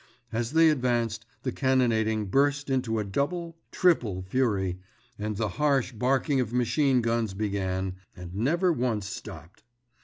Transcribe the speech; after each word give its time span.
As 0.31 0.53
they 0.53 0.71
advanced, 0.71 1.27
the 1.43 1.51
cannonading 1.51 2.25
burst 2.31 2.71
into 2.71 2.97
a 2.97 3.03
double, 3.03 3.59
triple 3.71 4.23
fury, 4.23 4.79
and 5.19 5.37
the 5.37 5.47
harsh 5.49 5.91
barking 5.91 6.39
of 6.39 6.51
machine 6.51 7.01
guns 7.03 7.35
began—and 7.35 8.33
never 8.33 8.73
once 8.73 9.05
stopped. 9.07 9.61